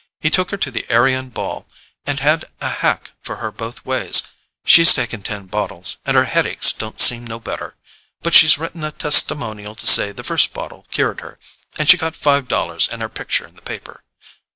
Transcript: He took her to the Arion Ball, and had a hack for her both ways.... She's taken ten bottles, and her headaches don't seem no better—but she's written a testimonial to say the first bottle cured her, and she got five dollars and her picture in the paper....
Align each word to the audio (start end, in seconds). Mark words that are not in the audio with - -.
He 0.19 0.31
took 0.31 0.49
her 0.49 0.57
to 0.57 0.71
the 0.71 0.89
Arion 0.91 1.29
Ball, 1.29 1.67
and 2.07 2.19
had 2.21 2.45
a 2.59 2.67
hack 2.69 3.11
for 3.21 3.35
her 3.35 3.51
both 3.51 3.85
ways.... 3.85 4.23
She's 4.65 4.95
taken 4.95 5.21
ten 5.21 5.45
bottles, 5.45 5.97
and 6.07 6.17
her 6.17 6.25
headaches 6.25 6.73
don't 6.73 6.99
seem 6.99 7.23
no 7.23 7.37
better—but 7.39 8.33
she's 8.33 8.57
written 8.57 8.83
a 8.83 8.91
testimonial 8.91 9.75
to 9.75 9.85
say 9.85 10.11
the 10.11 10.23
first 10.23 10.55
bottle 10.55 10.87
cured 10.89 11.21
her, 11.21 11.37
and 11.77 11.87
she 11.87 11.97
got 11.97 12.15
five 12.15 12.47
dollars 12.47 12.87
and 12.87 13.03
her 13.03 13.09
picture 13.09 13.45
in 13.45 13.53
the 13.55 13.61
paper.... 13.61 14.03